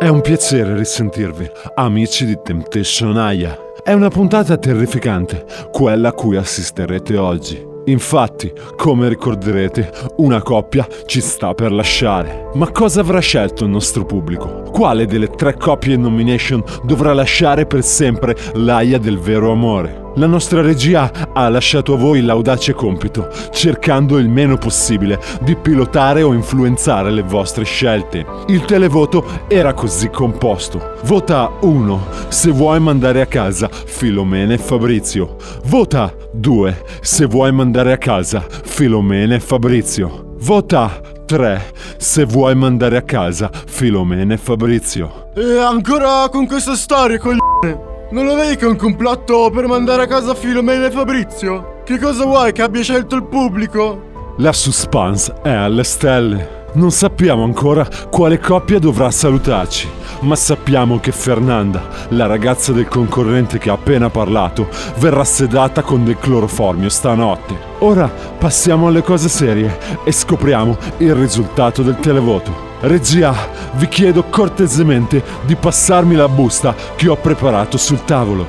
[0.00, 3.54] È un piacere risentirvi, amici di Temptation Aya.
[3.82, 7.62] È una puntata terrificante, quella a cui assisterete oggi.
[7.84, 12.48] Infatti, come ricorderete, una coppia ci sta per lasciare.
[12.54, 14.62] Ma cosa avrà scelto il nostro pubblico?
[14.72, 20.09] Quale delle tre coppie in nomination dovrà lasciare per sempre l'Aia del vero amore?
[20.16, 26.22] La nostra regia ha lasciato a voi l'audace compito, cercando il meno possibile di pilotare
[26.22, 28.26] o influenzare le vostre scelte.
[28.48, 30.94] Il televoto era così composto.
[31.04, 35.36] Vota 1 se vuoi mandare a casa Filomena e Fabrizio.
[35.64, 40.34] Vota 2 se vuoi mandare a casa Filomena e Fabrizio.
[40.40, 45.30] Vota 3 se vuoi mandare a casa Filomena e Fabrizio.
[45.34, 47.89] E ancora con questa storia, coglione!
[48.12, 51.82] Non lo vedi che è un complotto per mandare a casa Filomena e Fabrizio?
[51.84, 54.34] Che cosa vuoi che abbia scelto il pubblico?
[54.38, 56.58] La suspense è alle stelle.
[56.72, 59.88] Non sappiamo ancora quale coppia dovrà salutarci,
[60.20, 66.02] ma sappiamo che Fernanda, la ragazza del concorrente che ha appena parlato, verrà sedata con
[66.02, 67.56] del cloroformio stanotte.
[67.78, 72.68] Ora passiamo alle cose serie e scopriamo il risultato del televoto.
[72.80, 78.46] Regia, vi chiedo cortesemente di passarmi la busta che ho preparato sul tavolo.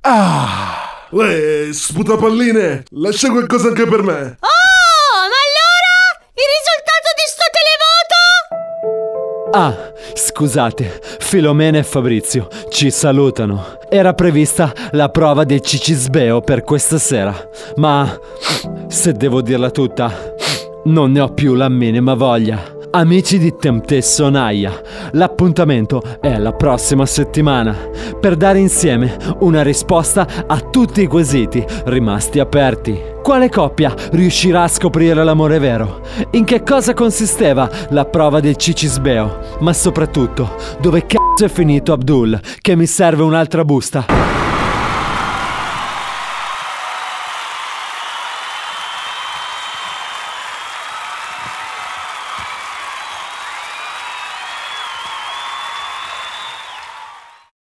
[0.00, 1.06] Ah!
[1.10, 2.84] Uè, sputapalline!
[2.90, 4.12] Lascia qualcosa anche per me!
[4.12, 5.96] Oh, ma allora?
[6.34, 8.16] Il risultato di sto televoto?
[9.52, 9.74] Ah,
[10.14, 13.78] scusate, Filomena e Fabrizio ci salutano.
[13.88, 17.34] Era prevista la prova del Cicisbeo per questa sera,
[17.76, 18.20] ma
[18.88, 20.34] se devo dirla tutta,
[20.84, 22.76] non ne ho più la minima voglia.
[22.90, 24.72] Amici di Temptation Aya,
[25.12, 27.76] l'appuntamento è la prossima settimana
[28.18, 32.98] per dare insieme una risposta a tutti i quesiti rimasti aperti.
[33.22, 36.00] Quale coppia riuscirà a scoprire l'amore vero?
[36.30, 39.56] In che cosa consisteva la prova del Cicisbeo?
[39.60, 42.40] Ma soprattutto, dove cazzo è finito Abdul?
[42.58, 44.06] Che mi serve un'altra busta.